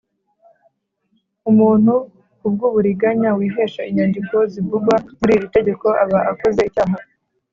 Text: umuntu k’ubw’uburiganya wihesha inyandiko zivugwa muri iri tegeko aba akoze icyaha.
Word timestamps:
umuntu 1.49 1.93
k’ubw’uburiganya 2.37 3.29
wihesha 3.37 3.81
inyandiko 3.89 4.35
zivugwa 4.51 4.95
muri 5.19 5.31
iri 5.37 5.47
tegeko 5.55 5.87
aba 6.03 6.19
akoze 6.31 6.61
icyaha. 6.69 6.97